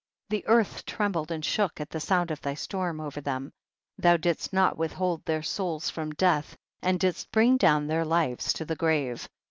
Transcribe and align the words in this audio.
The 0.29 0.43
earth 0.47 0.83
trembled 0.87 1.29
and 1.31 1.45
shook 1.45 1.79
at 1.79 1.91
the 1.91 1.99
sound 1.99 2.31
of 2.31 2.41
thy 2.41 2.55
storm 2.55 2.99
over 2.99 3.21
them, 3.21 3.51
thou 3.99 4.17
didst 4.17 4.51
not 4.51 4.75
withhold 4.75 5.23
their 5.25 5.43
souls 5.43 5.91
from 5.91 6.09
death, 6.13 6.57
and 6.81 6.99
didst 6.99 7.31
bring 7.31 7.55
down 7.55 7.85
their 7.85 8.03
lives 8.03 8.51
to 8.53 8.65
the 8.65 8.75
grave. 8.75 9.29